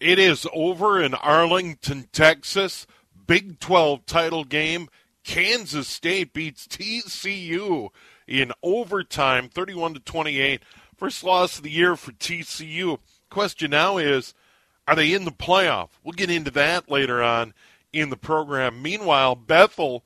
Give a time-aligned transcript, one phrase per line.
[0.00, 2.86] It is over in Arlington, Texas.
[3.26, 4.88] Big 12 title game.
[5.24, 7.90] Kansas State beats TCU
[8.26, 10.62] in overtime, 31 to 28.
[10.96, 12.98] First loss of the year for TCU.
[13.28, 14.34] Question now is,
[14.86, 15.90] are they in the playoff?
[16.02, 17.52] We'll get into that later on
[17.92, 18.80] in the program.
[18.80, 20.04] Meanwhile, Bethel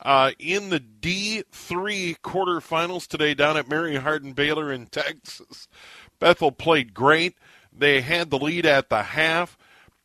[0.00, 5.68] uh, in the D3 quarterfinals today down at Mary Hardin Baylor in Texas.
[6.18, 7.36] Bethel played great.
[7.76, 9.56] They had the lead at the half,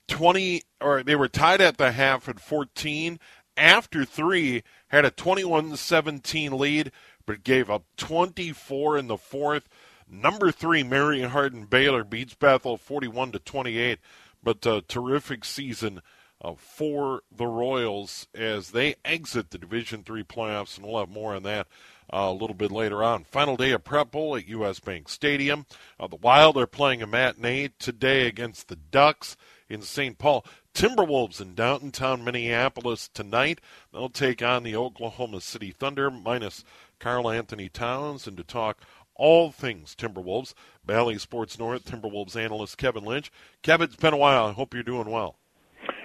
[0.07, 3.19] 20 or they were tied at the half at 14.
[3.55, 6.91] After 3 had a 21-17 lead
[7.25, 9.67] but gave up 24 in the fourth.
[10.09, 13.99] Number 3 Mary Hardin Baylor beats Bethel 41 to 28,
[14.41, 16.01] but a terrific season
[16.41, 21.35] uh, for the Royals as they exit the Division Three playoffs, and we'll have more
[21.35, 21.67] on that
[22.09, 23.23] a little bit later on.
[23.23, 24.79] Final day of Prep Bowl at U.S.
[24.79, 25.65] Bank Stadium.
[25.99, 29.35] Uh, the Wild are playing a matinee today against the Ducks
[29.69, 30.17] in St.
[30.17, 30.45] Paul.
[30.73, 33.59] Timberwolves in downtown Minneapolis tonight.
[33.91, 36.63] They'll take on the Oklahoma City Thunder minus
[36.99, 38.79] Karl-Anthony Towns and to talk
[39.15, 40.53] all things Timberwolves.
[40.85, 43.31] Bally Sports North Timberwolves analyst Kevin Lynch.
[43.63, 44.45] Kevin, it's been a while.
[44.45, 45.35] I hope you're doing well.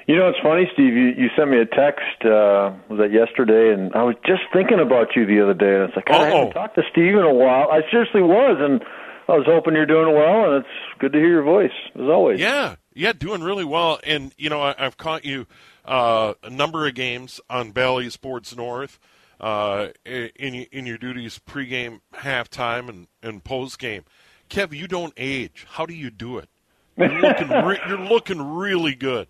[0.06, 0.94] You know, it's funny, Steve.
[0.94, 2.24] You, you sent me a text.
[2.24, 3.72] Uh, was that yesterday?
[3.72, 6.52] And I was just thinking about you the other day, and it's like I haven't
[6.52, 7.68] talked to Steve in a while.
[7.70, 8.82] I seriously was, and
[9.28, 12.40] I was hoping you're doing well, and it's good to hear your voice as always.
[12.40, 14.00] Yeah, yeah, doing really well.
[14.04, 15.46] And you know, I, I've caught you
[15.84, 18.98] uh, a number of games on Bally Sports North
[19.40, 24.02] uh, in in your duties pregame, halftime, and and postgame.
[24.50, 25.66] Kev, you don't age.
[25.70, 26.48] How do you do it?
[26.96, 29.26] You're looking, re- you're looking really good.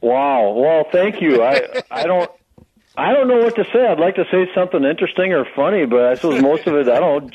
[0.00, 0.52] Wow.
[0.52, 1.42] Well, thank you.
[1.42, 2.30] I I don't
[2.96, 3.86] I don't know what to say.
[3.86, 6.98] I'd like to say something interesting or funny, but I suppose most of it I
[6.98, 7.32] don't.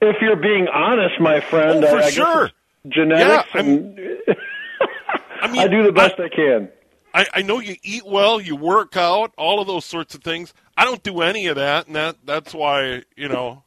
[0.00, 2.50] If you're being honest, my friend, oh, for I, I sure.
[2.88, 3.98] genetics yeah, and
[5.40, 6.68] I mean, I do the best I, I can.
[7.14, 10.54] I, I know you eat well, you work out, all of those sorts of things.
[10.76, 13.64] I don't do any of that, and that that's why you know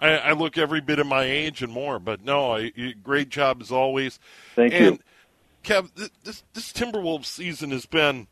[0.00, 1.98] I, I look every bit of my age and more.
[1.98, 2.72] But no, I,
[3.02, 4.18] great job as always.
[4.54, 4.98] Thank and, you.
[5.66, 5.90] Kev,
[6.22, 8.28] this this Timberwolves season has been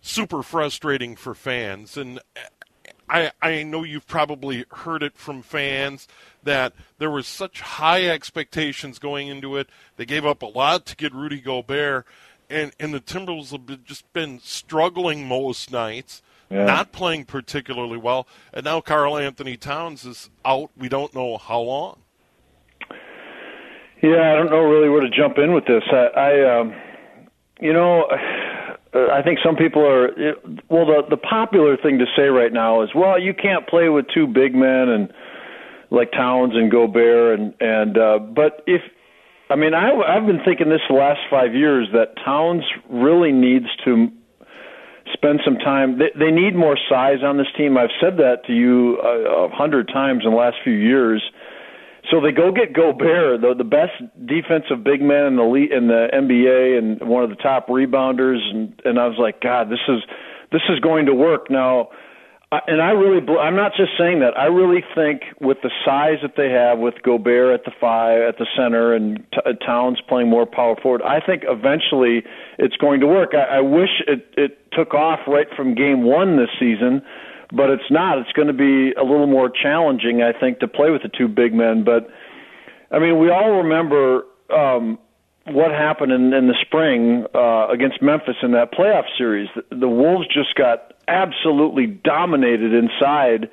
[0.00, 6.06] super frustrating for fans, and uh, I I know you've probably heard it from fans
[6.44, 9.68] that there was such high expectations going into it.
[9.96, 12.06] They gave up a lot to get Rudy Gobert,
[12.48, 16.22] and and the Timberwolves have just been struggling most nights.
[16.48, 16.66] Yeah.
[16.66, 20.70] Not playing particularly well, and now Karl-Anthony Towns is out.
[20.76, 22.01] We don't know how long.
[24.02, 25.84] Yeah, I don't know really where to jump in with this.
[25.92, 26.74] I, I um,
[27.60, 28.06] you know,
[28.94, 30.10] I think some people are.
[30.68, 34.06] Well, the the popular thing to say right now is, well, you can't play with
[34.12, 35.12] two big men and
[35.90, 38.82] like Towns and Gobert, and and uh, but if
[39.48, 43.66] I mean, I, I've been thinking this the last five years that Towns really needs
[43.84, 44.08] to
[45.12, 45.98] spend some time.
[45.98, 47.76] They, they need more size on this team.
[47.76, 51.22] I've said that to you a, a hundred times in the last few years.
[52.10, 53.92] So they go get Gobert, the the best
[54.26, 58.40] defensive big man in the league, in the NBA, and one of the top rebounders.
[58.50, 60.02] And and I was like, God, this is
[60.50, 61.90] this is going to work now.
[62.66, 64.36] And I really, I'm not just saying that.
[64.36, 68.36] I really think with the size that they have, with Gobert at the five, at
[68.36, 72.22] the center, and T- uh, Towns playing more power forward, I think eventually
[72.58, 73.30] it's going to work.
[73.32, 77.00] I, I wish it, it took off right from game one this season
[77.52, 78.18] but it's not.
[78.18, 81.28] It's going to be a little more challenging, I think, to play with the two
[81.28, 81.84] big men.
[81.84, 82.08] But
[82.90, 84.98] I mean, we all remember um,
[85.46, 89.48] what happened in, in the spring uh, against Memphis in that playoff series.
[89.54, 93.50] The, the Wolves just got absolutely dominated inside,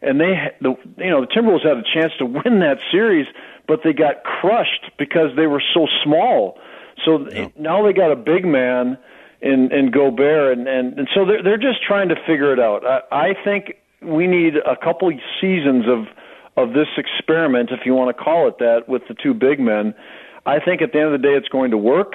[0.00, 3.26] and they, the, you know, the Timberwolves had a chance to win that series,
[3.68, 6.58] but they got crushed because they were so small.
[7.04, 7.48] So yeah.
[7.58, 8.98] now they got a big man
[9.42, 12.84] in in Gobert, and and, and so they're they're just trying to figure it out.
[12.86, 15.10] I, I think we need a couple
[15.40, 16.06] seasons of
[16.56, 19.94] of this experiment, if you want to call it that, with the two big men.
[20.44, 22.14] I think at the end of the day, it's going to work.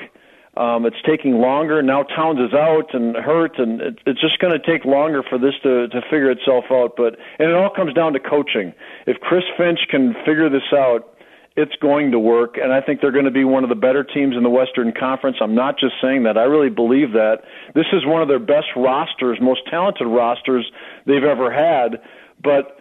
[0.55, 2.03] Um, it's taking longer now.
[2.03, 5.53] Towns is out and hurt, and it, it's just going to take longer for this
[5.63, 6.93] to to figure itself out.
[6.97, 8.73] But and it all comes down to coaching.
[9.05, 11.16] If Chris Finch can figure this out
[11.57, 14.03] it's going to work, and I think they're going to be one of the better
[14.03, 15.37] teams in the Western Conference.
[15.41, 17.39] I'm not just saying that; I really believe that.
[17.73, 20.71] This is one of their best rosters, most talented rosters
[21.07, 21.99] they've ever had.
[22.41, 22.77] But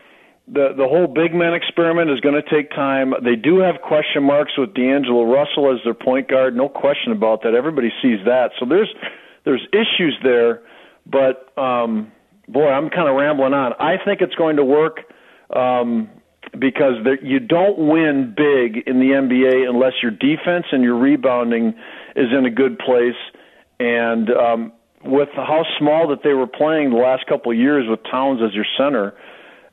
[0.46, 3.14] the the whole big man experiment is going to take time.
[3.24, 7.42] They do have question marks with D'Angelo Russell as their point guard, no question about
[7.42, 7.54] that.
[7.54, 8.50] Everybody sees that.
[8.60, 8.92] So there's
[9.44, 10.60] there's issues there,
[11.06, 12.12] but um,
[12.46, 13.72] boy, I'm kind of rambling on.
[13.80, 15.00] I think it's going to work.
[15.48, 16.10] Um,
[16.58, 21.74] because there, you don't win big in the NBA unless your defense and your rebounding
[22.14, 23.16] is in a good place.
[23.78, 24.72] And um,
[25.04, 28.54] with how small that they were playing the last couple of years with Towns as
[28.54, 29.14] your center,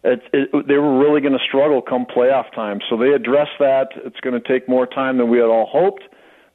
[0.04, 2.80] it, it, they were really going to struggle come playoff time.
[2.90, 3.90] So they addressed that.
[4.06, 6.04] It's going to take more time than we had all hoped,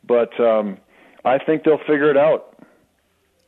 [0.07, 0.79] but um,
[1.25, 2.55] I think they'll figure it out.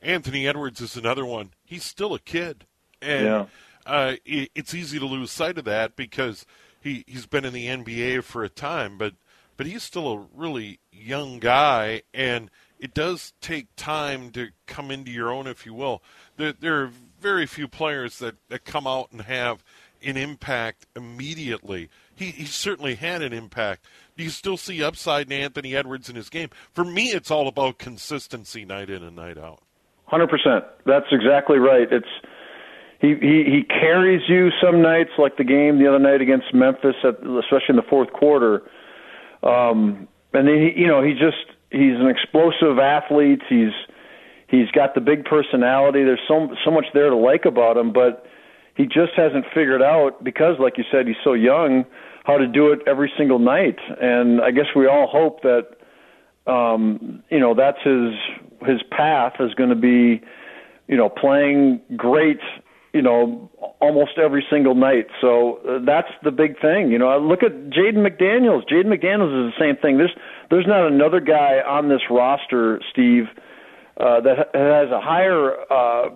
[0.02, 1.50] Anthony Edwards is another one.
[1.64, 2.64] He's still a kid,
[3.02, 3.46] and yeah.
[3.84, 6.46] uh, it, it's easy to lose sight of that because
[6.80, 9.14] he he's been in the NBA for a time, but
[9.56, 15.10] but he's still a really young guy, and it does take time to come into
[15.10, 16.02] your own, if you will.
[16.38, 16.90] There, there are
[17.20, 19.62] very few players that, that come out and have
[20.02, 21.90] an impact immediately.
[22.14, 23.84] He, he certainly had an impact.
[24.16, 26.48] Do you still see upside in Anthony Edwards in his game?
[26.72, 29.60] For me, it's all about consistency night in and night out.
[30.06, 30.64] Hundred percent.
[30.86, 31.86] That's exactly right.
[31.92, 32.08] It's
[33.00, 37.14] he, he carries you some nights, like the game the other night against Memphis, at,
[37.14, 38.62] especially in the fourth quarter.
[39.42, 43.40] Um, and then he, you know, he just he's an explosive athlete.
[43.48, 43.72] He's
[44.48, 46.04] he's got the big personality.
[46.04, 48.26] There's so so much there to like about him, but
[48.76, 51.84] he just hasn't figured out because, like you said, he's so young,
[52.24, 53.78] how to do it every single night.
[54.00, 55.68] And I guess we all hope that
[56.46, 58.12] um, you know that's his
[58.68, 60.20] his path is going to be
[60.86, 62.40] you know playing great
[62.92, 63.48] you know,
[63.80, 65.06] almost every single night.
[65.20, 66.90] So uh, that's the big thing.
[66.90, 68.62] You know, look at Jaden McDaniels.
[68.68, 69.98] Jaden McDaniels is the same thing.
[69.98, 70.14] There's
[70.50, 73.24] there's not another guy on this roster, Steve,
[73.98, 76.10] uh, that has a higher, uh,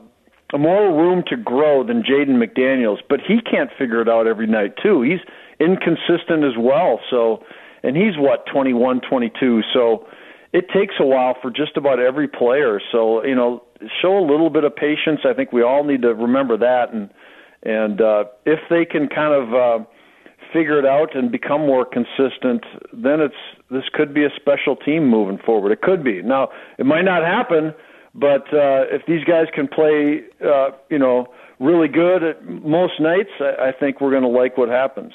[0.58, 2.98] more room to grow than Jaden McDaniels.
[3.08, 5.02] But he can't figure it out every night too.
[5.02, 5.20] He's
[5.60, 7.00] inconsistent as well.
[7.10, 7.44] So,
[7.82, 9.62] and he's what 21, 22.
[9.72, 10.06] So
[10.52, 12.80] it takes a while for just about every player.
[12.92, 13.63] So you know,
[14.00, 15.20] show a little bit of patience.
[15.24, 17.10] I think we all need to remember that, and
[17.62, 19.84] and uh, if they can kind of uh,
[20.52, 23.34] figure it out and become more consistent, then it's
[23.70, 25.72] this could be a special team moving forward.
[25.72, 26.22] It could be.
[26.22, 27.74] Now it might not happen,
[28.14, 31.26] but uh, if these guys can play, uh, you know,
[31.58, 35.12] really good at most nights, I, I think we're going to like what happens.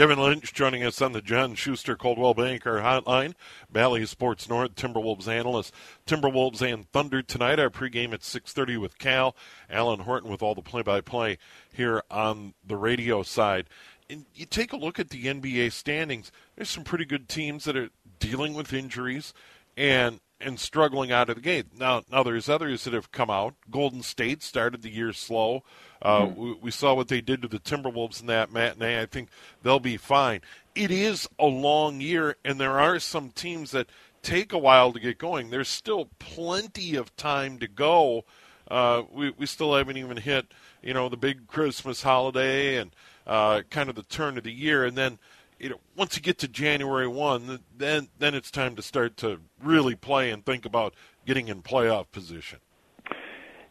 [0.00, 3.34] Kevin Lynch joining us on the John Schuster Coldwell Banker Hotline.
[3.70, 5.74] Bally Sports North Timberwolves analyst.
[6.06, 7.60] Timberwolves and Thunder tonight.
[7.60, 9.36] Our pregame at 6:30 with Cal.
[9.68, 11.36] Alan Horton with all the play-by-play
[11.70, 13.68] here on the radio side.
[14.08, 16.32] And you take a look at the NBA standings.
[16.56, 19.34] There's some pretty good teams that are dealing with injuries
[19.76, 21.66] and and struggling out of the gate.
[21.78, 23.54] Now, now there's others that have come out.
[23.70, 25.62] Golden State started the year slow.
[26.02, 26.40] Uh, mm-hmm.
[26.40, 29.00] we, we, saw what they did to the Timberwolves in that matinee.
[29.00, 29.28] I think
[29.62, 30.40] they'll be fine.
[30.74, 33.88] It is a long year, and there are some teams that
[34.22, 35.50] take a while to get going.
[35.50, 38.24] There's still plenty of time to go.
[38.70, 40.46] Uh, we we still haven't even hit
[40.82, 42.94] you know the big Christmas holiday and
[43.26, 45.18] uh, kind of the turn of the year, and then
[45.60, 49.40] you know once you get to January one, then then it's time to start to
[49.62, 50.94] really play and think about
[51.26, 52.58] getting in playoff position.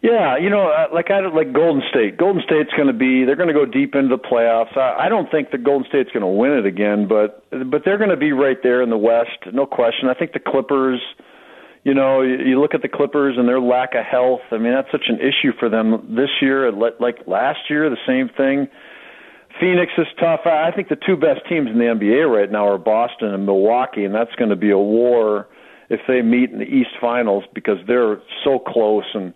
[0.02, 2.16] Yeah, you know, uh, like I like Golden State.
[2.18, 4.78] Golden State's going to be they're going to go deep into the playoffs.
[4.78, 7.98] I, I don't think the Golden State's going to win it again, but but they're
[7.98, 10.08] going to be right there in the West, no question.
[10.08, 11.02] I think the Clippers,
[11.84, 14.40] you know, you, you look at the Clippers and their lack of health.
[14.52, 16.72] I mean, that's such an issue for them this year.
[16.72, 18.70] Like last year, the same thing.
[19.60, 20.42] Phoenix is tough.
[20.46, 24.06] I think the two best teams in the NBA right now are Boston and Milwaukee,
[24.06, 25.48] and that's going to be a war
[25.90, 29.34] if they meet in the East Finals because they're so close and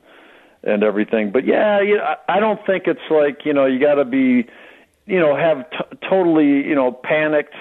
[0.63, 1.32] and everything.
[1.32, 4.48] But yeah, you know, I don't think it's like you know you got to be,
[5.06, 7.56] you know, have t- totally you know panicked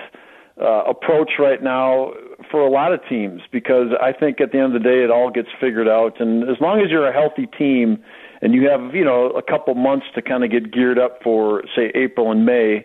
[0.61, 2.13] uh, approach right now
[2.51, 5.11] for a lot of teams because I think at the end of the day it
[5.11, 6.21] all gets figured out.
[6.21, 8.03] And as long as you're a healthy team
[8.43, 11.63] and you have you know a couple months to kind of get geared up for
[11.75, 12.85] say April and May,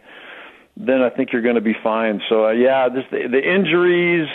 [0.77, 2.21] then I think you're going to be fine.
[2.29, 4.29] So uh, yeah, this the, the injuries.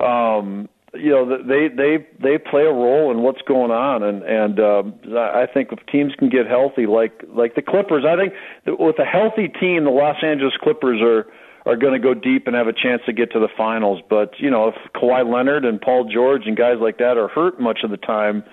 [0.00, 4.60] Um, you know they they they play a role in what's going on and and
[4.60, 8.32] um I think if teams can get healthy like like the Clippers I think
[8.78, 11.26] with a healthy team the Los Angeles Clippers are
[11.66, 14.38] are going to go deep and have a chance to get to the finals but
[14.38, 17.80] you know if Kawhi Leonard and Paul George and guys like that are hurt much
[17.82, 18.44] of the time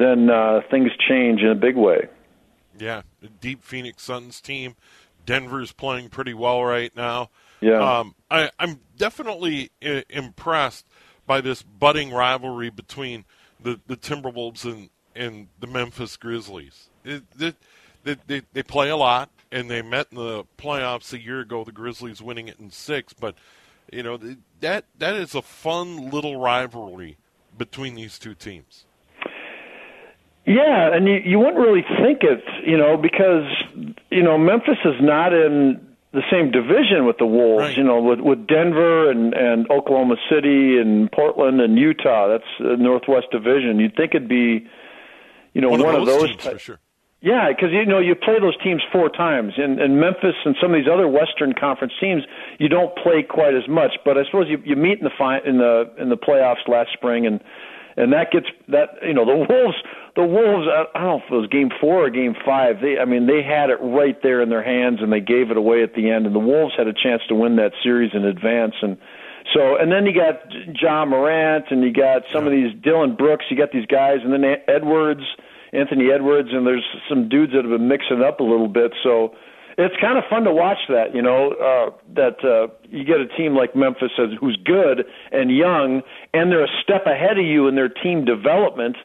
[0.00, 2.08] then uh things change in a big way
[2.78, 3.02] yeah
[3.40, 4.74] deep Phoenix Suns team
[5.26, 7.30] Denver's playing pretty well right now
[7.60, 7.98] Yeah.
[7.98, 10.86] Um, I, I'm definitely I- impressed
[11.26, 13.24] by this budding rivalry between
[13.62, 16.88] the, the Timberwolves and, and the Memphis Grizzlies.
[17.04, 17.56] It, it,
[18.02, 21.62] they, they, they play a lot, and they met in the playoffs a year ago.
[21.62, 23.34] The Grizzlies winning it in six, but
[23.92, 24.18] you know
[24.60, 27.18] that that is a fun little rivalry
[27.58, 28.86] between these two teams.
[30.52, 33.44] Yeah, and you you wouldn't really think it, you know, because
[34.10, 35.80] you know Memphis is not in
[36.12, 37.76] the same division with the Wolves, Right.
[37.76, 42.26] you know, with with Denver and and Oklahoma City and Portland and Utah.
[42.28, 43.78] That's the Northwest Division.
[43.78, 44.66] You'd think it'd be,
[45.52, 46.78] you know, One, one, of those, teams ty- for sure.
[47.22, 50.72] Yeah, because you know you play those teams four times, and, and Memphis and some
[50.74, 52.22] of these other Western Conference teams
[52.58, 53.92] you don't play quite as much.
[54.04, 56.90] But I suppose you you meet in the fi- in the in the playoffs last
[56.94, 57.40] spring, and
[57.96, 59.76] and that gets that you know the Wolves
[60.16, 62.80] the Wolves I I don't know if it was game four or game five.
[62.80, 65.56] They I mean they had it right there in their hands, and they gave it
[65.56, 68.24] away at the end, and the Wolves had a chance to win that series in
[68.24, 68.96] advance, and.
[69.54, 70.42] So and then you got
[70.80, 74.32] Ja Morant and you got some of these Dillon Brooks, you got these guys, and
[74.32, 75.24] then Edwards,
[75.72, 78.92] Anthony Edwards, and there's some dudes that have been mixing it up a little bit.
[79.02, 79.34] So
[79.80, 81.14] it's kind of fun to watch that.
[81.14, 86.02] You know uh, that uh, you get a team like Memphis who's good and young,
[86.34, 88.96] and they're a step ahead of you in their team development.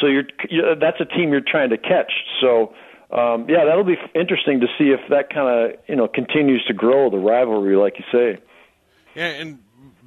[0.00, 2.12] So you're, you that's a team you're trying to catch.
[2.40, 2.74] So.
[3.08, 6.74] Um, yeah, that'll be interesting to see if that kind of you know continues to
[6.74, 8.42] grow the rivalry, like you say.
[9.14, 9.60] Yeah, and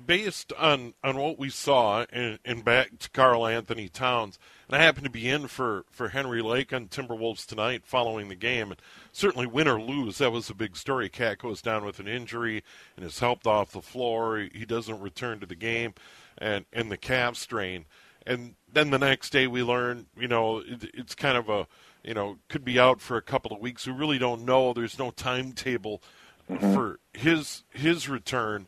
[0.10, 5.06] based on, on what we saw, and, and back to Karl-Anthony Towns, and I happened
[5.06, 8.70] to be in for, for Henry Lake on Timberwolves tonight following the game.
[8.70, 8.80] And
[9.12, 11.10] certainly, win or lose, that was a big story.
[11.10, 12.64] Cat goes down with an injury
[12.96, 14.48] and is helped off the floor.
[14.54, 15.96] He doesn't return to the game,
[16.38, 17.86] and, and the calf strain.
[18.28, 21.68] And then the next day, we learn, you know, it, it's kind of a,
[22.04, 23.88] you know, could be out for a couple of weeks.
[23.88, 24.72] We really don't know.
[24.74, 26.04] There's no timetable
[26.48, 26.74] mm-hmm.
[26.76, 28.68] for his his return,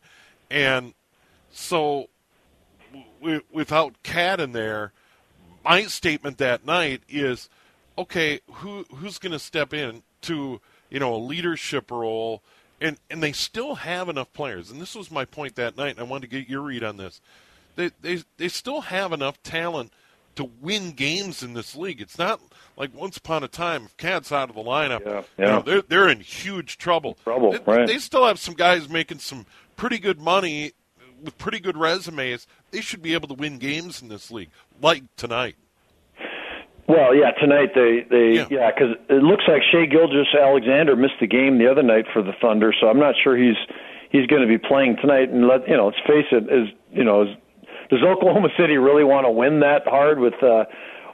[0.49, 0.95] and
[1.51, 2.07] so
[3.21, 4.93] w- without Cat in there,
[5.63, 7.49] my statement that night is,
[7.97, 12.41] okay, who who's going to step in to you know a leadership role,
[12.79, 15.99] and and they still have enough players, and this was my point that night, and
[15.99, 17.21] I wanted to get your read on this.
[17.75, 19.91] They they they still have enough talent
[20.35, 21.99] to win games in this league.
[22.01, 22.39] It's not
[22.77, 25.61] like once upon a time if Cat's out of the lineup, Yeah, you know, yeah.
[25.61, 27.17] they're they're in huge trouble.
[27.23, 27.87] Trouble, They- right.
[27.87, 30.71] They still have some guys making some pretty good money
[31.23, 32.47] with pretty good resumes.
[32.71, 34.49] They should be able to win games in this league,
[34.81, 35.55] like tonight.
[36.87, 38.47] Well, yeah, tonight they they Yeah.
[38.49, 42.21] yeah, because it looks like Shea Gilgis Alexander missed the game the other night for
[42.21, 43.55] the Thunder, so I'm not sure he's
[44.09, 45.29] he's going to be playing tonight.
[45.29, 47.29] And let you know, let's face it, is you know, is,
[47.89, 50.65] does Oklahoma City really want to win that hard with uh,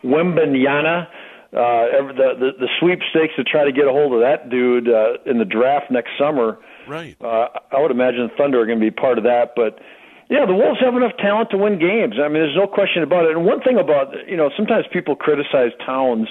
[0.04, 1.08] Wembanyama?
[1.54, 5.14] Uh, the, the the sweepstakes to try to get a hold of that dude uh,
[5.26, 6.58] in the draft next summer.
[6.88, 7.16] Right.
[7.22, 9.80] Uh, I would imagine the Thunder are going to be part of that, but
[10.29, 12.15] yeah, the Wolves have enough talent to win games.
[12.19, 13.31] I mean, there's no question about it.
[13.31, 16.27] And one thing about you know, sometimes people criticize Towns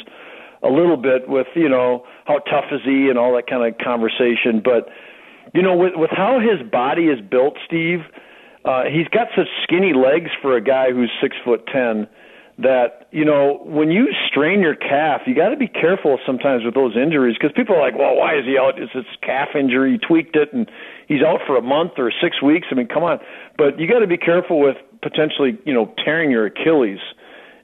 [0.63, 3.79] a little bit with you know how tough is he and all that kind of
[3.79, 4.89] conversation, but
[5.55, 8.01] you know, with with how his body is built, Steve,
[8.65, 12.07] uh, he's got such skinny legs for a guy who's six foot ten
[12.59, 16.75] that you know when you strain your calf, you got to be careful sometimes with
[16.75, 18.81] those injuries because people are like, well, why is he out?
[18.81, 19.93] It's this calf injury.
[19.93, 20.71] He tweaked it, and
[21.07, 22.69] he's out for a month or six weeks.
[22.71, 23.19] I mean, come on.
[23.59, 27.01] But you got to be careful with potentially, you know, tearing your Achilles.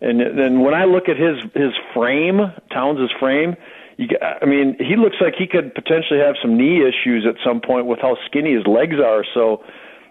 [0.03, 3.57] And then when I look at his his frame, Towns' frame,
[3.97, 7.61] you, I mean, he looks like he could potentially have some knee issues at some
[7.61, 9.25] point with how skinny his legs are.
[9.33, 9.65] So,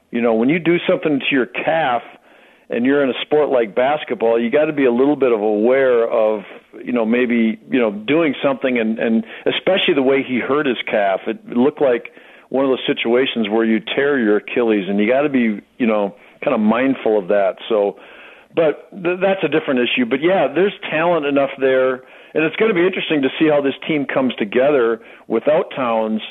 [0.10, 2.02] you know, when you do something to your calf
[2.72, 5.42] and you're in a sport like basketball, you got to be a little bit of
[5.42, 6.44] aware of,
[6.84, 10.78] you know, maybe, you know, doing something and and especially the way he hurt his
[10.90, 11.20] calf.
[11.28, 12.14] It looked like
[12.50, 15.88] one of those situations where you tear your Achilles and you got to be, you
[15.88, 17.56] know, kind of mindful of that.
[17.68, 18.00] So,
[18.56, 20.06] but th- that's a different issue.
[20.06, 21.96] But yeah, there's talent enough there,
[22.34, 26.22] and it's going to be interesting to see how this team comes together without Towns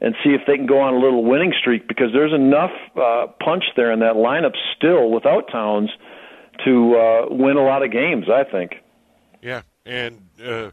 [0.00, 3.26] and see if they can go on a little winning streak because there's enough uh,
[3.42, 5.90] punch there in that lineup still without Towns
[6.64, 8.26] to uh, win a lot of games.
[8.32, 8.76] I think.
[9.42, 10.70] Yeah, and uh,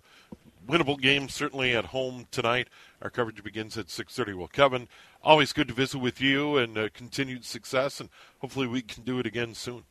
[0.68, 2.68] winnable games certainly at home tonight.
[3.02, 4.36] Our coverage begins at 6:30.
[4.36, 4.88] Well, Kevin,
[5.24, 9.20] always good to visit with you, and uh, continued success, and hopefully we can do
[9.20, 9.84] it again soon.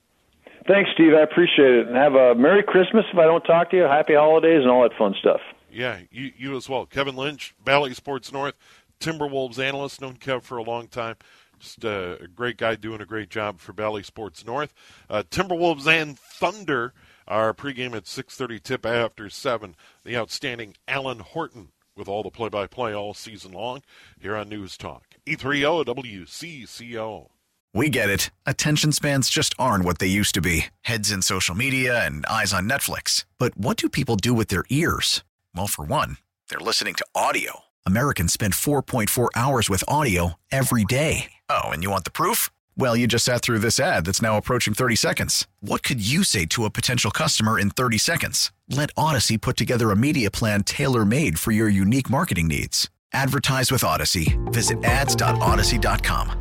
[0.67, 1.13] Thanks, Steve.
[1.13, 3.83] I appreciate it, and have a Merry Christmas if I don't talk to you.
[3.83, 5.41] Happy holidays and all that fun stuff.
[5.71, 6.87] Yeah, you, you as well.
[6.87, 8.57] Kevin Lynch, Bally Sports North,
[9.05, 11.17] Timberwolves analyst, known Kev for a long time.
[11.59, 14.73] Just uh, a great guy doing a great job for Bally Sports North.
[15.11, 16.95] Uh, Timberwolves and Thunder
[17.29, 19.77] are pregame at 6.30 tip after 7.
[20.05, 23.83] The outstanding Alan Horton with all the play-by-play all season long
[24.19, 27.29] here on News Talk 830 WCCO.
[27.75, 28.31] We get it.
[28.47, 32.55] Attention spans just aren't what they used to be heads in social media and eyes
[32.55, 33.27] on Netflix.
[33.37, 35.23] But what do people do with their ears?
[35.55, 36.17] Well, for one,
[36.49, 37.64] they're listening to audio.
[37.87, 41.33] Americans spend 4.4 hours with audio every day.
[41.51, 42.49] Oh, and you want the proof?
[42.77, 45.49] Well, you just sat through this ad that's now approaching 30 seconds.
[45.61, 48.53] What could you say to a potential customer in 30 seconds?
[48.69, 52.89] Let Odyssey put together a media plan tailor made for your unique marketing needs.
[53.13, 54.39] Advertise with Odyssey.
[54.47, 56.41] Visit ads.odyssey.com.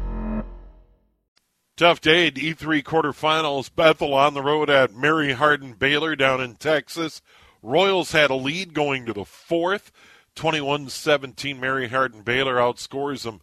[1.75, 3.69] Tough day at D3 quarterfinals.
[3.75, 7.21] Bethel on the road at Mary Hardin Baylor down in Texas.
[7.63, 9.91] Royals had a lead going to the fourth.
[10.35, 11.59] 21 17.
[11.59, 13.41] Mary Hardin Baylor outscores them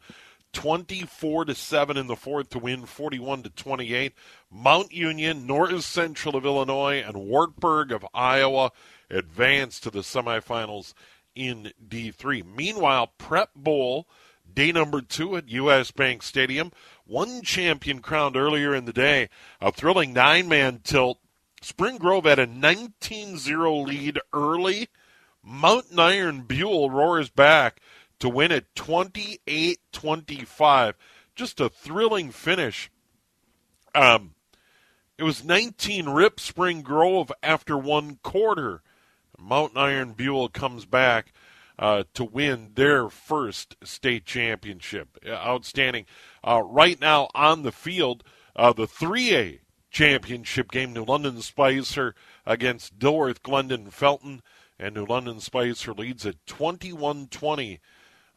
[0.53, 4.15] 24 to 7 in the fourth to win 41 to 28.
[4.51, 8.73] Mount Union, North Central of Illinois, and Wartburg of Iowa
[9.09, 10.95] advance to the semifinals
[11.35, 12.45] in D3.
[12.57, 14.09] Meanwhile, Prep Bowl,
[14.53, 15.91] day number two at U.S.
[15.91, 16.73] Bank Stadium,
[17.07, 19.29] one champion crowned earlier in the day.
[19.61, 21.19] A thrilling nine man tilt.
[21.63, 24.89] Spring Grove had a 19 0 lead early.
[25.43, 27.81] Mountain Iron Buhl roars back
[28.19, 30.97] to win it 28 25.
[31.35, 32.91] Just a thrilling finish.
[33.95, 34.35] Um,
[35.19, 38.83] it was 19 rip Spring Grove after one quarter.
[39.39, 41.33] Mountain Iron Buhl comes back
[41.79, 45.19] uh, to win their first state championship.
[45.27, 46.07] Outstanding.
[46.45, 48.23] Uh, right now on the field,
[48.55, 52.15] uh, the 3A championship game, New London Spicer
[52.47, 54.43] against Dilworth Glyndon Felton,
[54.81, 57.81] and New London Spicer leads at 21 20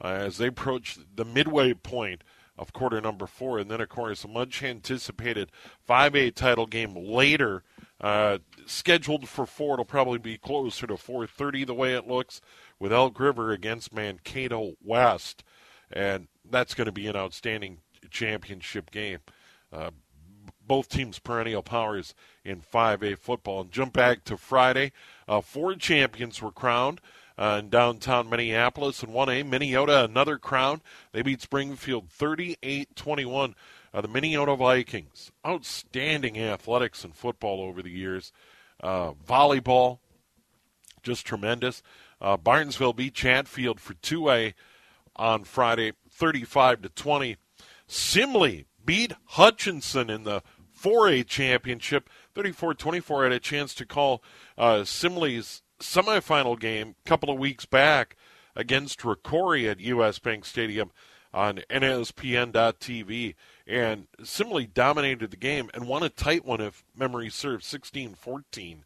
[0.01, 2.23] uh, as they approach the midway point
[2.57, 3.57] of quarter number four.
[3.57, 5.49] And then, of course, a much anticipated
[5.89, 7.63] 5A title game later,
[8.01, 9.75] uh, scheduled for four.
[9.75, 12.41] It'll probably be closer to 4:30 the way it looks,
[12.77, 15.43] with Elk River against Mankato West,
[15.89, 17.79] and that's going to be an outstanding
[18.11, 19.19] championship game.
[19.71, 19.91] Uh,
[20.65, 23.61] both teams perennial powers in 5A football.
[23.61, 24.91] And jump back to Friday,
[25.27, 27.01] uh, four champions were crowned
[27.37, 29.03] uh, in downtown Minneapolis.
[29.03, 30.81] And 1A, Minneota, another crown.
[31.11, 33.55] They beat Springfield 38 21.
[33.93, 38.31] Uh, the Minneota Vikings, outstanding athletics and football over the years.
[38.81, 39.99] Uh, volleyball,
[41.03, 41.83] just tremendous.
[42.19, 44.53] Uh, Barnesville beat Chatfield for 2A
[45.15, 47.37] on Friday, 35 to 20.
[47.87, 50.41] Simley beat Hutchinson in the
[50.83, 53.23] 4A championship, 34-24.
[53.23, 54.21] Had a chance to call
[54.57, 58.15] uh, Simley's semifinal game a couple of weeks back
[58.55, 60.19] against Rocori at U.S.
[60.19, 60.91] Bank Stadium
[61.33, 63.35] on NSPN.TV.
[63.65, 68.85] And Simley dominated the game and won a tight one, if memory serves, 16 14.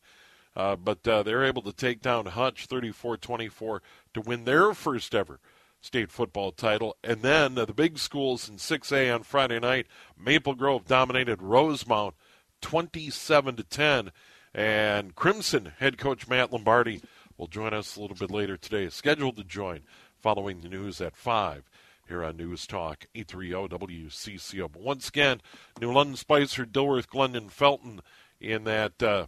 [0.55, 3.81] Uh, but uh, they're able to take down Hutch 34 24
[4.13, 5.39] to win their first ever
[5.81, 6.95] state football title.
[7.03, 9.87] And then uh, the big schools in 6A on Friday night,
[10.17, 12.15] Maple Grove dominated Rosemount
[12.61, 14.11] 27 to 10.
[14.53, 17.01] And Crimson head coach Matt Lombardi
[17.37, 19.81] will join us a little bit later today, scheduled to join
[20.19, 21.69] following the news at 5
[22.07, 24.71] here on News Talk 830 WCCO.
[24.71, 25.41] But once again,
[25.79, 28.01] New London Spicer, Dilworth, Glyndon, Felton
[28.39, 29.27] in that uh,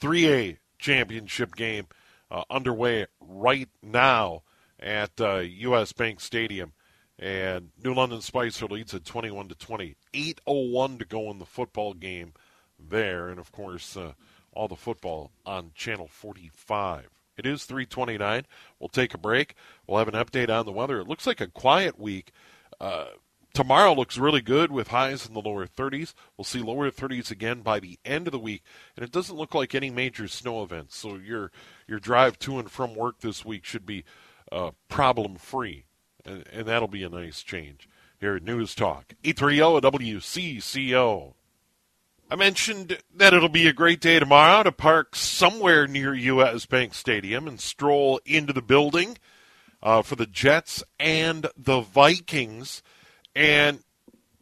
[0.00, 1.86] 3A championship game
[2.30, 4.42] uh, underway right now
[4.80, 5.92] at uh, U.S.
[5.92, 6.72] Bank Stadium.
[7.18, 9.94] And New London Spicer leads at 21 to 20.
[10.14, 12.32] 8:01 to go in the football game
[12.78, 14.14] there, and of course, uh,
[14.52, 17.10] all the football on Channel 45.
[17.36, 18.46] It is 329.
[18.78, 19.54] We'll take a break.
[19.86, 21.00] We'll have an update on the weather.
[21.00, 22.32] It looks like a quiet week.
[22.80, 23.06] Uh,
[23.54, 26.14] tomorrow looks really good with highs in the lower 30s.
[26.36, 28.62] We'll see lower 30s again by the end of the week,
[28.96, 30.96] and it doesn't look like any major snow events.
[30.96, 31.50] So your
[31.86, 34.04] your drive to and from work this week should be
[34.52, 35.84] uh, problem free,
[36.24, 39.14] and, and, that'll be a nice change here at News Talk.
[39.24, 41.34] 830 WCCO.
[42.30, 46.64] I mentioned that it'll be a great day tomorrow to park somewhere near U.S.
[46.64, 49.18] Bank Stadium and stroll into the building
[49.82, 52.82] uh, for the Jets and the Vikings.
[53.34, 53.80] And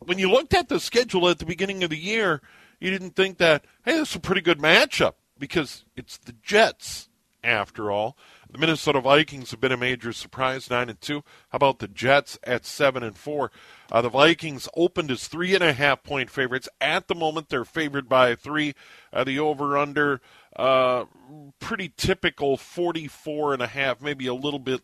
[0.00, 2.42] when you looked at the schedule at the beginning of the year,
[2.80, 7.08] you didn't think that, hey, this is a pretty good matchup because it's the Jets,
[7.42, 8.16] after all.
[8.50, 11.22] The Minnesota Vikings have been a major surprise, nine and two.
[11.50, 13.50] How about the Jets at seven and four?
[13.92, 16.66] Uh, the Vikings opened as three and a half point favorites.
[16.80, 18.74] At the moment, they're favored by three.
[19.12, 20.22] Uh, the over under,
[20.56, 21.04] uh,
[21.60, 24.80] pretty typical 44 and a half, maybe a little bit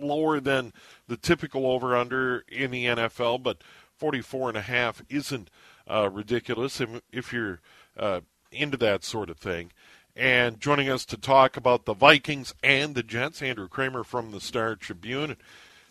[0.00, 0.72] lower than
[1.06, 3.58] the typical over under in the NFL, but
[3.98, 5.50] 44 and a half isn't
[5.86, 7.60] uh, ridiculous if, if you're
[7.98, 9.70] uh, into that sort of thing.
[10.16, 14.40] And joining us to talk about the Vikings and the Jets, Andrew Krammer from the
[14.40, 15.36] Star Tribune.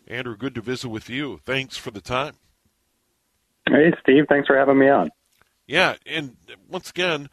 [0.08, 1.40] Andrew, good to visit with you.
[1.46, 2.34] Thanks for the time.
[3.70, 4.26] Hey, Steve.
[4.28, 5.12] Thanks for having me on.
[5.68, 7.30] Yeah, and once again,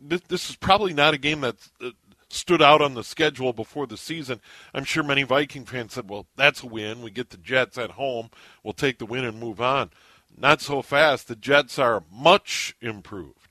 [0.00, 1.90] this, this is probably not a game that uh,
[2.28, 4.40] stood out on the schedule before the season.
[4.72, 7.02] I'm sure many Viking fans said, well, that's a win.
[7.02, 8.30] We get the Jets at home.
[8.62, 9.90] We'll take the win and move on.
[10.36, 11.28] Not so fast.
[11.28, 13.43] The Jets are much improved.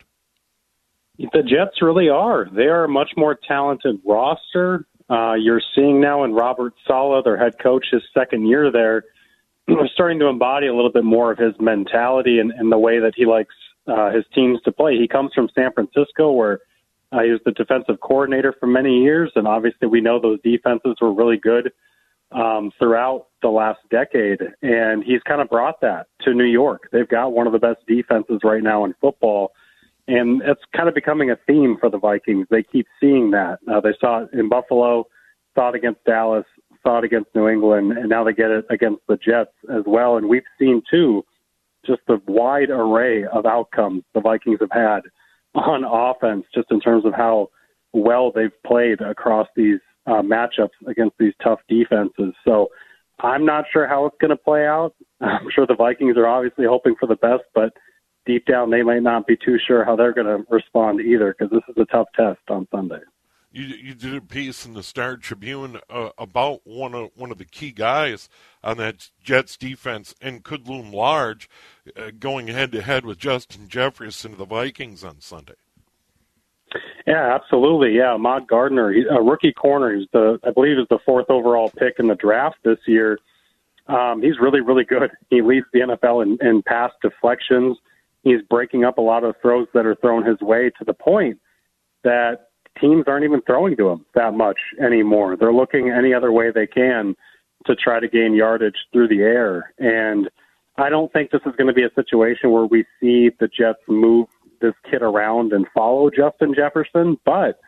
[1.17, 2.47] The Jets really are.
[2.52, 4.86] They are a much more talented roster.
[5.10, 9.04] Uh, you're seeing now in Robert Saleh, their head coach, his second year there,
[9.67, 12.99] we're starting to embody a little bit more of his mentality and, and the way
[12.99, 13.54] that he likes
[13.88, 14.97] uh, his teams to play.
[14.97, 16.60] He comes from San Francisco, where
[17.12, 20.95] uh, he was the defensive coordinator for many years, and obviously we know those defenses
[21.02, 21.71] were really good
[22.32, 24.39] um, throughout the last decade.
[24.62, 26.89] And he's kind of brought that to New York.
[26.91, 29.52] They've got one of the best defenses right now in football.
[30.07, 32.47] And it's kind of becoming a theme for the Vikings.
[32.49, 33.59] They keep seeing that.
[33.71, 35.07] Uh, they saw it in Buffalo,
[35.55, 36.45] saw it against Dallas,
[36.81, 40.17] saw it against New England, and now they get it against the Jets as well.
[40.17, 41.23] And we've seen, too,
[41.85, 45.01] just the wide array of outcomes the Vikings have had
[45.55, 47.49] on offense, just in terms of how
[47.93, 52.33] well they've played across these uh, matchups against these tough defenses.
[52.45, 52.69] So
[53.21, 54.93] I'm not sure how it's going to play out.
[55.21, 57.73] I'm sure the Vikings are obviously hoping for the best, but
[58.25, 61.51] deep down they might not be too sure how they're going to respond either because
[61.51, 62.99] this is a tough test on Sunday.
[63.51, 67.38] You, you did a piece in the Star Tribune uh, about one of one of
[67.38, 68.27] the key guys
[68.63, 71.47] on that Jets defense and could loom large,
[71.95, 75.53] uh, going head to head with Justin Jefferson of the Vikings on Sunday.
[77.05, 77.95] Yeah, absolutely.
[77.95, 79.93] Yeah, Ahmad Gardner, a rookie corner.
[79.93, 83.19] He's the, I believe, is the fourth overall pick in the draft this year.
[83.88, 85.12] Um, he's really, really good.
[85.29, 87.77] He leads the NFL in, in pass deflections.
[88.23, 91.39] He's breaking up a lot of throws that are thrown his way to the point
[92.03, 92.47] that
[92.79, 95.36] teams aren't even throwing to him that much anymore.
[95.36, 97.15] They're looking any other way they can
[97.65, 99.73] to try to gain yardage through the air.
[99.77, 100.29] And
[100.77, 103.79] I don't think this is going to be a situation where we see the Jets
[103.88, 104.27] move
[104.62, 107.17] this kid around and follow Justin Jefferson.
[107.25, 107.59] But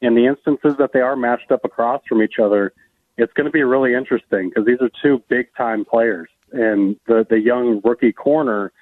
[0.00, 2.72] in the instances that they are matched up across from each other,
[3.16, 6.28] it's going to be really interesting because these are two big time players.
[6.52, 8.72] And the the young rookie corner,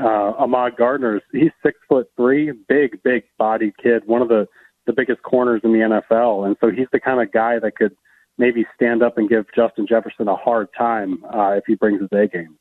[0.00, 4.46] uh, Ahmad Gardner, he's six foot three, big, big bodied kid, one of the
[4.86, 7.96] the biggest corners in the NFL, and so he's the kind of guy that could
[8.36, 12.10] maybe stand up and give Justin Jefferson a hard time uh, if he brings his
[12.12, 12.58] A game.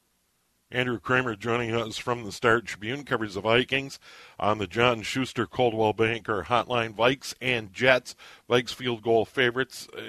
[0.72, 4.00] Andrew Krammer joining us from the Star Tribune covers the Vikings
[4.40, 6.96] on the John Schuster Coldwell Banker Hotline.
[6.96, 8.16] Vikes and Jets,
[8.50, 10.02] Vikes field goal favorites, uh,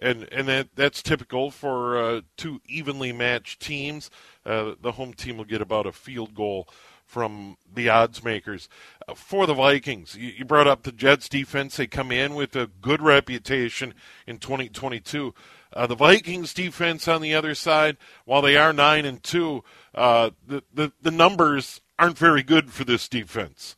[0.00, 4.10] and and that that's typical for uh, two evenly matched teams.
[4.44, 6.68] Uh, the home team will get about a field goal
[7.06, 8.68] from the odds makers.
[9.06, 11.76] Uh, for the Vikings, you, you, brought up the Jets defense.
[11.76, 13.94] They come in with a good reputation
[14.26, 15.34] in 2022.
[15.72, 19.62] Uh, the Vikings defense on the other side, while they are nine and two,
[19.94, 23.76] uh, the, the the numbers aren't very good for this defense.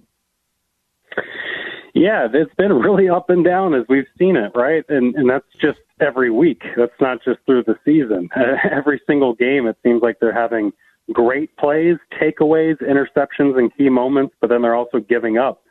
[1.96, 4.85] Yeah, it's been really up and down as we've seen it, right?
[4.90, 6.62] And and that's just every week.
[6.76, 8.28] That's not just through the season.
[8.70, 10.74] every single game, it seems like they're having
[11.14, 15.62] great plays, takeaways, interceptions, and key moments, but then they're also giving up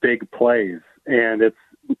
[0.00, 1.56] big plays, and it's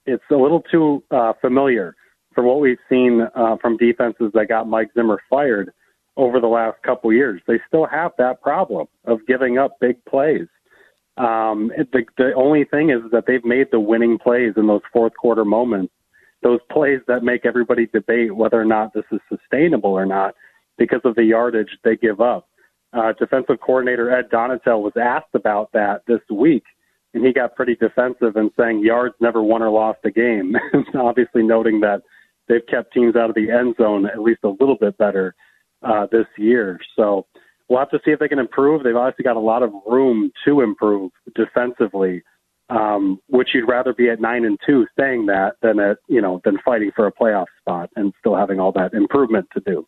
[0.06, 1.96] it's a little too uh, familiar
[2.34, 5.70] from what we've seen uh, from defenses that got Mike Zimmer fired
[6.16, 7.42] over the last couple years.
[7.46, 10.46] They still have that problem of giving up big plays.
[11.16, 15.14] Um, the, the only thing is that they've made the winning plays in those fourth
[15.18, 15.92] quarter moments,
[16.42, 20.34] those plays that make everybody debate whether or not this is sustainable or not
[20.76, 22.48] because of the yardage they give up.
[22.92, 26.64] Uh, defensive coordinator Ed Donatell was asked about that this week,
[27.14, 30.54] and he got pretty defensive and saying yards never won or lost a game.
[30.94, 32.02] Obviously, noting that
[32.48, 35.34] they've kept teams out of the end zone at least a little bit better
[35.82, 36.78] uh, this year.
[36.94, 37.26] So
[37.68, 38.82] we'll have to see if they can improve.
[38.82, 42.22] They've obviously got a lot of room to improve defensively.
[42.68, 46.40] Um, which you'd rather be at nine and two saying that than at you know
[46.44, 49.86] than fighting for a playoff spot and still having all that improvement to do.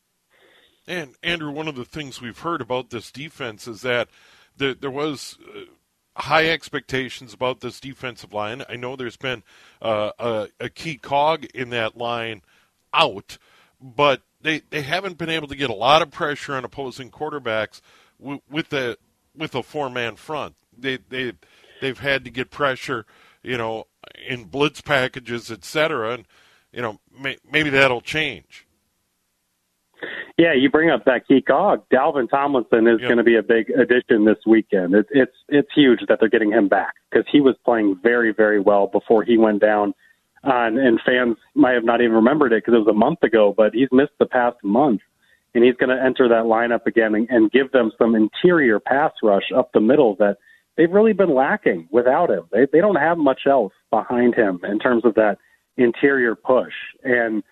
[0.88, 4.08] And Andrew, one of the things we've heard about this defense is that
[4.56, 8.64] there, there was uh, high expectations about this defensive line.
[8.68, 9.42] I know there's been
[9.82, 12.42] uh, a, a, key cog in that line
[12.94, 13.36] out,
[13.80, 17.80] but they, they haven't been able to get a lot of pressure on opposing quarterbacks
[18.20, 18.98] w- with the
[19.36, 20.54] with a four man front.
[20.76, 21.32] They they
[21.80, 23.06] they've had to get pressure,
[23.42, 23.86] you know,
[24.26, 26.14] in blitz packages, etc.
[26.14, 26.26] And
[26.72, 28.66] you know may, maybe that'll change.
[30.36, 31.82] Yeah, you bring up that key cog.
[31.92, 33.08] Dalvin Tomlinson is yep.
[33.08, 34.94] going to be a big addition this weekend.
[34.94, 38.60] It's it's it's huge that they're getting him back because he was playing very very
[38.60, 39.94] well before he went down,
[40.44, 43.54] uh, and, fans might have not even remembered it because it was a month ago.
[43.56, 45.00] But he's missed the past month,
[45.54, 49.12] and he's going to enter that lineup again and, and give them some interior pass
[49.22, 50.36] rush up the middle that
[50.76, 52.44] they've really been lacking without him.
[52.52, 55.38] They they don't have much else behind him in terms of that
[55.76, 57.42] interior push, and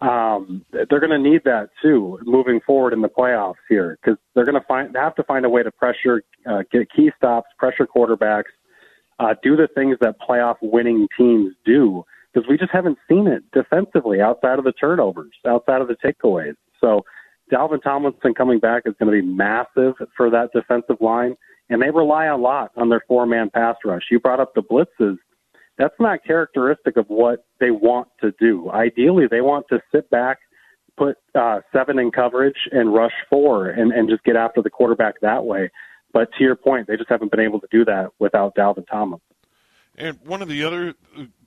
[0.00, 4.44] um, they're going to need that too moving forward in the playoffs here because they're
[4.44, 7.86] going to find have to find a way to pressure, uh, get key stops, pressure
[7.86, 8.52] quarterbacks,
[9.18, 12.04] uh, do the things that playoff winning teams do
[12.34, 16.56] because we just haven't seen it defensively outside of the turnovers, outside of the takeaways.
[16.80, 17.04] So
[17.52, 21.36] Dalvin Tomlinson coming back is going to be massive for that defensive line,
[21.68, 24.02] and they rely a lot on their four man pass rush.
[24.10, 25.16] You brought up the blitzes.
[25.78, 28.70] That's not characteristic of what they want to do.
[28.70, 30.38] Ideally, they want to sit back,
[30.96, 35.20] put uh, seven in coverage, and rush four, and, and just get after the quarterback
[35.20, 35.70] that way.
[36.12, 39.20] But to your point, they just haven't been able to do that without Dalvin Tomlinson.
[39.96, 40.94] And one of the other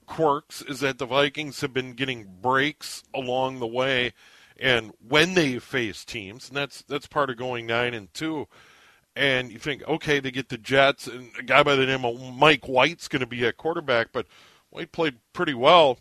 [0.07, 4.13] quirks is that the Vikings have been getting breaks along the way
[4.59, 8.47] and when they face teams, and that's that's part of going nine and two.
[9.15, 12.21] And you think, okay, they get the Jets, and a guy by the name of
[12.35, 14.27] Mike White's going to be at quarterback, but
[14.69, 15.97] White played pretty well.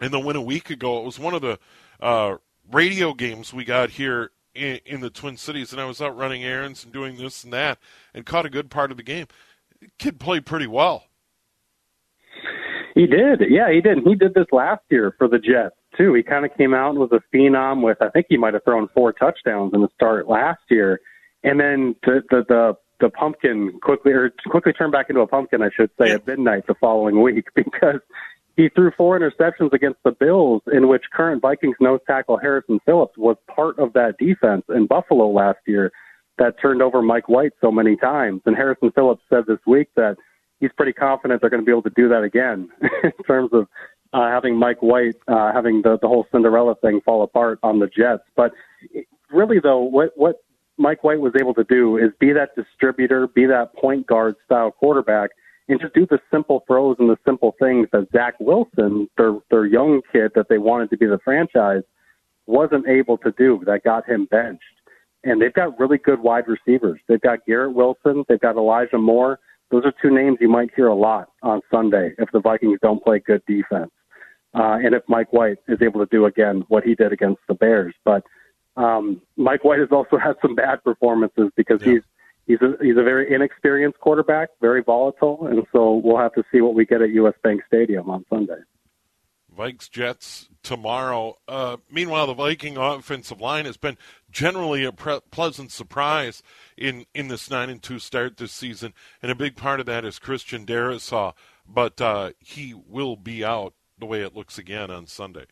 [0.00, 1.58] And then when a week ago, it was one of the
[2.00, 2.36] uh,
[2.70, 6.44] radio games we got here in, in the Twin Cities, and I was out running
[6.44, 7.78] errands and doing this and that,
[8.14, 9.26] and caught a good part of the game.
[9.80, 11.07] The kid played pretty well.
[12.98, 13.42] He did.
[13.48, 13.98] Yeah, he did.
[14.04, 16.14] He did this last year for the Jets too.
[16.14, 18.64] He kind of came out and was a phenom with I think he might have
[18.64, 21.00] thrown four touchdowns in the start last year,
[21.44, 25.62] and then the the the, the pumpkin quickly or quickly turned back into a pumpkin,
[25.62, 28.00] I should say, at midnight the following week because
[28.56, 33.16] he threw four interceptions against the Bills, in which current Vikings nose tackle Harrison Phillips
[33.16, 35.92] was part of that defense in Buffalo last year
[36.38, 38.40] that turned over Mike White so many times.
[38.44, 40.16] And Harrison Phillips said this week that
[40.60, 42.68] he's pretty confident they're going to be able to do that again
[43.02, 43.66] in terms of
[44.12, 47.86] uh, having Mike White uh, having the the whole Cinderella thing fall apart on the
[47.86, 48.22] Jets.
[48.36, 48.52] But
[49.30, 50.36] really, though, what what
[50.78, 54.70] Mike White was able to do is be that distributor, be that point guard style
[54.70, 55.30] quarterback,
[55.68, 59.66] and just do the simple throws and the simple things that Zach Wilson, their their
[59.66, 61.82] young kid that they wanted to be the franchise,
[62.46, 63.62] wasn't able to do.
[63.66, 64.62] That got him benched.
[65.24, 67.00] And they've got really good wide receivers.
[67.08, 68.24] They've got Garrett Wilson.
[68.28, 69.40] They've got Elijah Moore.
[69.70, 73.02] Those are two names you might hear a lot on Sunday if the Vikings don't
[73.02, 73.90] play good defense.
[74.54, 77.54] Uh, and if Mike White is able to do again what he did against the
[77.54, 77.94] Bears.
[78.04, 78.24] But
[78.76, 81.94] um, Mike White has also had some bad performances because yeah.
[81.94, 82.02] he's
[82.46, 86.60] he's a he's a very inexperienced quarterback, very volatile, and so we'll have to see
[86.60, 87.34] what we get at U.S.
[87.42, 88.58] Bank Stadium on Sunday.
[89.56, 91.36] Vikes Jets tomorrow.
[91.48, 93.98] Uh, meanwhile, the Viking offensive line has been
[94.38, 96.44] generally a pre- pleasant surprise
[96.76, 100.04] in in this nine and two start this season, and a big part of that
[100.04, 101.32] is Christian Darrisaw,
[101.66, 105.46] but uh, he will be out the way it looks again on Sunday.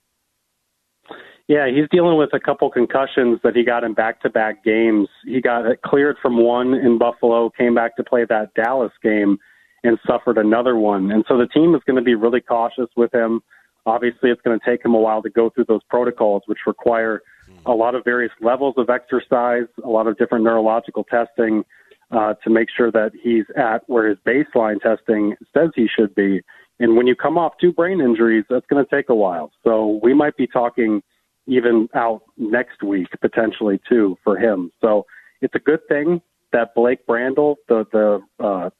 [1.49, 5.09] Yeah, he's dealing with a couple concussions that he got in back-to-back games.
[5.25, 9.39] He got cleared from one in Buffalo, came back to play that Dallas game,
[9.83, 11.11] and suffered another one.
[11.11, 13.41] And so the team is going to be really cautious with him.
[13.87, 17.23] Obviously, it's going to take him a while to go through those protocols, which require
[17.65, 21.65] a lot of various levels of exercise, a lot of different neurological testing
[22.11, 26.41] uh, to make sure that he's at where his baseline testing says he should be.
[26.79, 29.51] And when you come off two brain injuries, that's going to take a while.
[29.65, 31.03] So we might be talking
[31.47, 34.71] even out next week potentially too for him.
[34.81, 35.07] So
[35.41, 36.21] it's a good thing
[36.53, 38.71] that Blake Brandel, the the uh,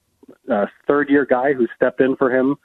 [0.53, 2.57] uh, third year guy who stepped in for him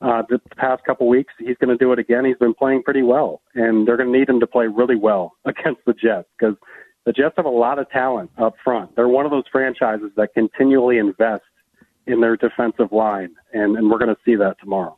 [0.00, 2.24] uh, the past couple weeks, he's going to do it again.
[2.24, 5.32] He's been playing pretty well, and they're going to need him to play really well
[5.44, 6.56] against the Jets because
[7.06, 8.94] the Jets have a lot of talent up front.
[8.96, 11.44] They're one of those franchises that continually invest
[12.06, 14.96] in their defensive line, and, and we're going to see that tomorrow.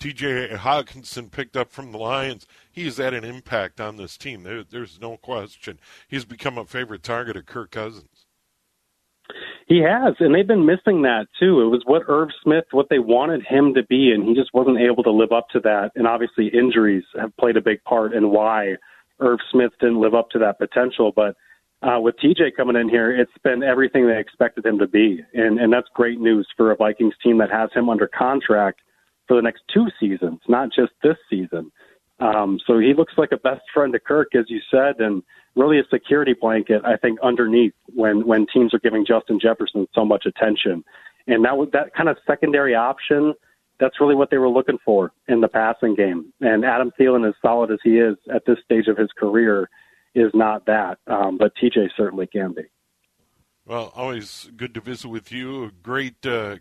[0.00, 2.46] TJ Hockenson picked up from the Lions.
[2.70, 4.42] He's had an impact on this team.
[4.42, 5.80] There, there's no question.
[6.08, 8.13] He's become a favorite target of Kirk Cousins.
[9.66, 11.62] He has, and they've been missing that too.
[11.62, 14.78] It was what Irv Smith, what they wanted him to be, and he just wasn't
[14.78, 15.92] able to live up to that.
[15.94, 18.74] And obviously, injuries have played a big part in why
[19.20, 21.12] Irv Smith didn't live up to that potential.
[21.16, 21.36] But
[21.82, 25.58] uh, with TJ coming in here, it's been everything they expected him to be, and
[25.58, 28.80] and that's great news for a Vikings team that has him under contract
[29.26, 31.72] for the next two seasons, not just this season.
[32.20, 35.22] Um, so he looks like a best friend to Kirk, as you said, and
[35.56, 40.04] really a security blanket, I think, underneath when when teams are giving Justin Jefferson so
[40.04, 40.84] much attention.
[41.26, 43.34] And that that kind of secondary option.
[43.80, 46.32] That's really what they were looking for in the passing game.
[46.40, 49.68] And Adam Thielen, as solid as he is at this stage of his career,
[50.14, 50.98] is not that.
[51.08, 52.62] Um, but TJ certainly can be.
[53.66, 55.72] Well, always good to visit with you.
[55.82, 56.58] Great uh,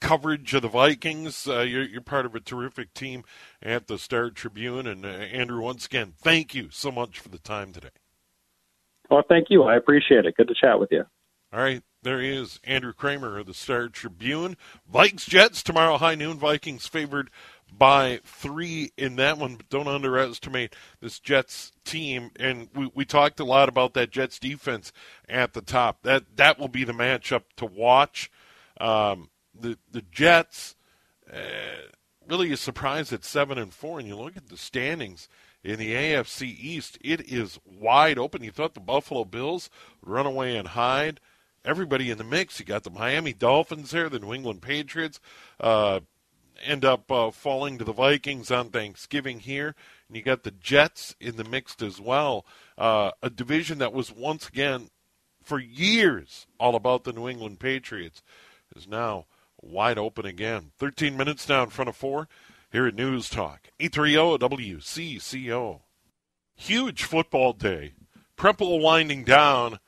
[0.00, 1.46] coverage of the Vikings.
[1.46, 3.24] Uh, you're, you're, part of a terrific team
[3.62, 4.86] at the Star Tribune.
[4.86, 7.90] And uh, Andrew, once again, thank you so much for the time today.
[9.10, 9.64] Well, thank you.
[9.64, 10.36] I appreciate it.
[10.36, 11.04] Good to chat with you.
[11.52, 11.82] All right.
[12.02, 14.56] There is Andrew Krammer of the Star Tribune.
[14.90, 16.38] Vikes Jets tomorrow, high noon.
[16.38, 17.28] Vikings favored
[17.70, 22.30] by three in that one, but don't underestimate this Jets team.
[22.36, 24.92] And we, we talked a lot about that Jets defense
[25.28, 26.02] at the top.
[26.02, 28.30] That that will be the matchup to watch.
[28.80, 29.28] Um,
[29.60, 30.76] the the Jets
[31.32, 31.36] uh,
[32.28, 35.28] really is surprised at seven and four, and you look at the standings
[35.62, 38.42] in the AFC East, it is wide open.
[38.42, 39.68] You thought the Buffalo Bills
[40.00, 41.20] would run away and hide.
[41.64, 42.58] Everybody in the mix.
[42.58, 45.20] You got the Miami Dolphins there, the New England Patriots
[45.60, 46.00] uh,
[46.62, 49.74] end up uh, falling to the Vikings on Thanksgiving here,
[50.08, 52.46] and you got the Jets in the mix as well.
[52.76, 54.88] Uh, a division that was once again,
[55.42, 58.22] for years, all about the New England Patriots,
[58.76, 59.26] is now
[59.60, 60.72] wide open again.
[60.78, 62.28] 13 minutes now in front of four
[62.70, 63.68] here at News Talk.
[63.78, 65.80] 830 WCCO.
[66.54, 67.94] Huge football day.
[68.36, 69.78] Prep Bowl winding down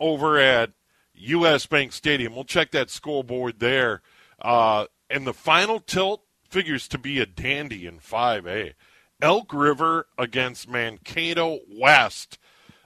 [0.00, 0.72] over at
[1.14, 1.66] U.S.
[1.66, 2.34] Bank Stadium.
[2.34, 4.02] We'll check that scoreboard there.
[4.40, 8.74] Uh, and the final tilt figures to be a dandy in 5A.
[9.22, 12.38] Elk River against Mankato West.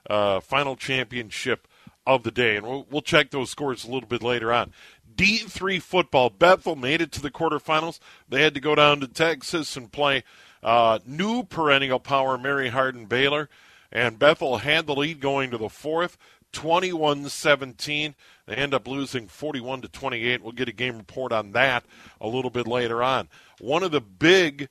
[0.09, 1.67] Uh, final championship
[2.05, 2.55] of the day.
[2.55, 4.73] And we'll, we'll check those scores a little bit later on.
[5.19, 6.29] D3 football.
[6.29, 7.99] Bethel made it to the quarterfinals.
[8.29, 10.23] They had to go down to Texas and play
[10.63, 13.49] uh, new perennial power Mary Hardin Baylor.
[13.91, 16.17] And Bethel had the lead going to the fourth,
[16.53, 18.15] 21 17.
[18.45, 20.41] They end up losing 41 to 28.
[20.41, 21.83] We'll get a game report on that
[22.21, 23.27] a little bit later on.
[23.59, 24.69] One of the big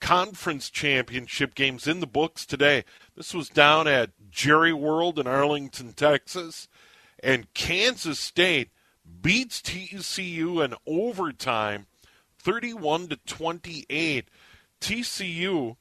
[0.00, 2.84] conference championship games in the books today.
[3.16, 6.68] This was down at Jerry World in Arlington, Texas.
[7.20, 8.70] And Kansas State
[9.22, 11.86] beats TCU in overtime
[12.38, 14.28] 31 to 28.
[14.80, 15.76] TCU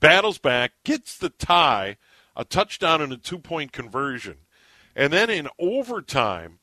[0.00, 1.96] battles back, gets the tie,
[2.36, 4.36] a touchdown and a two-point conversion.
[4.96, 6.58] And then in overtime,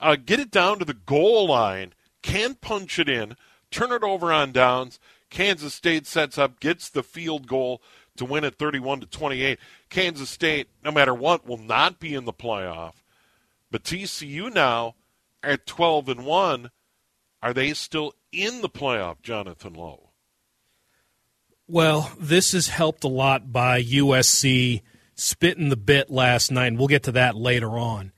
[0.00, 3.36] uh, get it down to the goal line, can punch it in,
[3.70, 4.98] turn it over on downs.
[5.30, 7.80] Kansas State sets up, gets the field goal
[8.16, 9.58] to win at 31 to 28.
[9.88, 13.01] Kansas State, no matter what, will not be in the playoff.
[13.72, 14.94] But TCU now
[15.42, 16.70] at 12 and 1,
[17.42, 20.10] are they still in the playoff, Jonathan Lowe?
[21.66, 24.82] Well, this is helped a lot by USC
[25.14, 28.12] spitting the bit last night, and we'll get to that later on.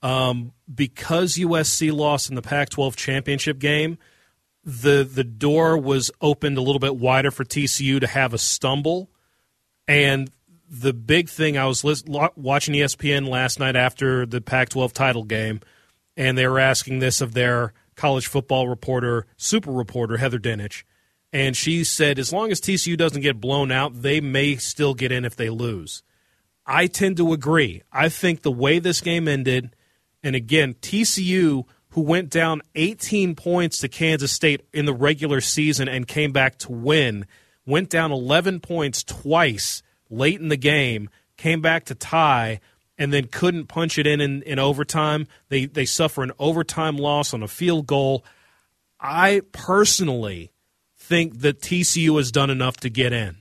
[0.00, 3.98] Um, because USC lost in the Pac 12 championship game,
[4.62, 9.10] the, the door was opened a little bit wider for TCU to have a stumble.
[9.88, 10.30] And
[10.70, 15.60] the big thing I was list, watching ESPN last night after the Pac-12 title game,
[16.16, 20.84] and they were asking this of their college football reporter, super reporter Heather Dinich,
[21.32, 25.10] and she said as long as TCU doesn't get blown out, they may still get
[25.10, 26.02] in if they lose.
[26.64, 27.82] I tend to agree.
[27.92, 29.74] I think the way this game ended,
[30.22, 35.88] and again, TCU who went down 18 points to Kansas State in the regular season
[35.88, 37.26] and came back to win,
[37.66, 42.60] went down 11 points twice late in the game, came back to tie,
[42.98, 45.26] and then couldn't punch it in in, in overtime.
[45.48, 48.24] They they suffer an overtime loss on a field goal.
[49.00, 50.52] I personally
[50.96, 53.38] think that TCU has done enough to get in.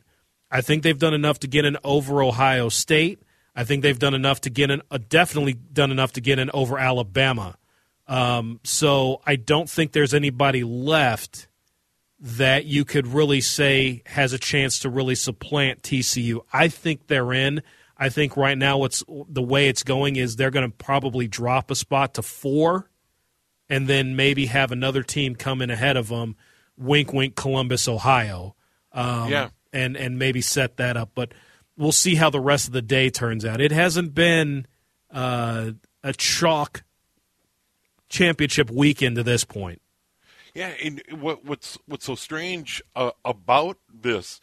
[0.49, 3.21] I think they've done enough to get in over Ohio State.
[3.55, 6.49] I think they've done enough to get in, uh, definitely done enough to get in
[6.53, 7.58] over Alabama.
[8.08, 11.47] Um, so I don't think there's anybody left
[12.19, 16.41] that you could really say has a chance to really supplant TCU.
[16.51, 17.62] I think they're in.
[17.97, 21.71] I think right now what's the way it's going is they're going to probably drop
[21.71, 22.89] a spot to four,
[23.69, 26.36] and then maybe have another team come in ahead of them.
[26.77, 28.55] Wink, wink, Columbus, Ohio.
[28.91, 31.12] Um, yeah, and and maybe set that up.
[31.13, 31.34] But
[31.77, 33.62] we'll see how the rest of the day turns out.
[33.62, 34.65] It hasn't been
[35.12, 35.71] uh,
[36.03, 36.84] a chalk
[38.10, 39.82] championship weekend to this point.
[40.53, 44.39] Yeah, and what, what's what's so strange uh, about this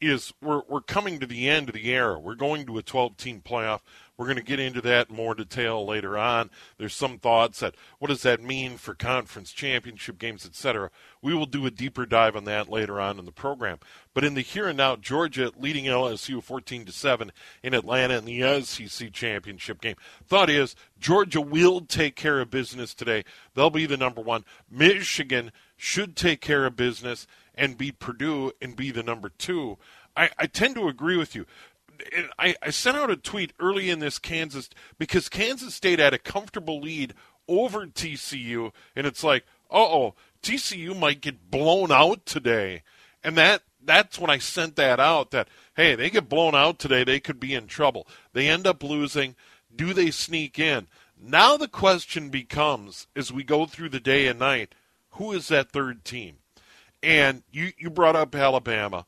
[0.00, 2.18] is we're we're coming to the end of the era.
[2.18, 3.80] We're going to a 12 team playoff.
[4.20, 6.50] We're going to get into that in more detail later on.
[6.76, 10.90] There's some thoughts that what does that mean for conference championship games, etc.
[11.22, 13.78] We will do a deeper dive on that later on in the program.
[14.12, 18.26] But in the here and now, Georgia leading LSU 14 to 7 in Atlanta in
[18.26, 19.96] the SEC championship game.
[20.26, 23.24] Thought is Georgia will take care of business today.
[23.54, 24.44] They'll be the number one.
[24.70, 29.78] Michigan should take care of business and beat Purdue and be the number two.
[30.16, 31.46] I, I tend to agree with you.
[32.38, 36.18] I, I sent out a tweet early in this Kansas because Kansas State had a
[36.18, 37.14] comfortable lead
[37.48, 42.82] over TCU, and it's like, oh, TCU might get blown out today,
[43.22, 47.04] and that that's when I sent that out that hey, they get blown out today,
[47.04, 48.06] they could be in trouble.
[48.32, 49.36] They end up losing.
[49.74, 50.88] Do they sneak in?
[51.18, 54.74] Now the question becomes as we go through the day and night,
[55.12, 56.36] who is that third team?
[57.02, 59.06] And you you brought up Alabama.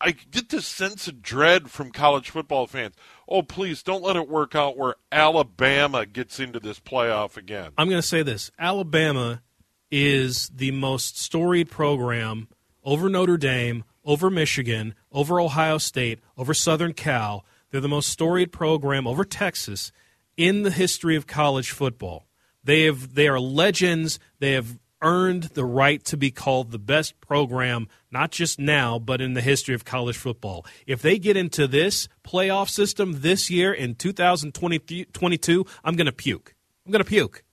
[0.00, 2.94] I get this sense of dread from college football fans.
[3.28, 7.72] Oh, please don't let it work out where Alabama gets into this playoff again.
[7.78, 9.42] I'm going to say this Alabama
[9.90, 12.48] is the most storied program
[12.84, 17.44] over Notre Dame, over Michigan, over Ohio State, over Southern Cal.
[17.70, 19.92] They're the most storied program over Texas
[20.36, 22.26] in the history of college football.
[22.62, 24.18] They have they are legends.
[24.38, 29.20] They have earned the right to be called the best program, not just now, but
[29.20, 30.64] in the history of college football.
[30.86, 36.54] If they get into this playoff system this year in 2022, I'm going to puke.
[36.84, 37.44] I'm going to puke.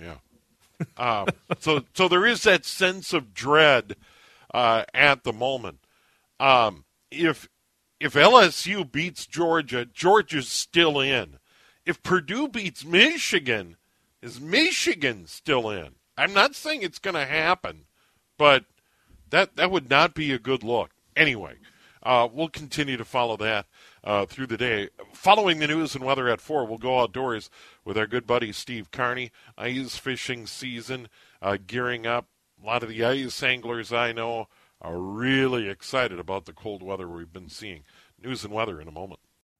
[0.00, 0.16] Yeah.
[0.96, 1.28] Um,
[1.60, 3.94] so, so there is that sense of dread
[4.52, 5.78] uh, at the moment.
[6.40, 7.48] Um, if
[8.00, 11.38] if LSU beats Georgia, Georgia's still in.
[11.86, 13.76] If Purdue beats Michigan,
[14.22, 15.96] is Michigan still in?
[16.16, 17.86] I'm not saying it's going to happen,
[18.38, 18.64] but
[19.30, 20.90] that that would not be a good look.
[21.16, 21.56] Anyway,
[22.02, 23.66] uh, we'll continue to follow that
[24.04, 24.88] uh, through the day.
[25.12, 27.50] Following the news and weather at four, we'll go outdoors
[27.84, 29.30] with our good buddy Steve Carney.
[29.58, 31.08] Ice fishing season
[31.40, 32.26] uh, gearing up.
[32.62, 34.48] A lot of the ice anglers I know
[34.80, 37.82] are really excited about the cold weather we've been seeing.
[38.22, 39.20] News and weather in a moment.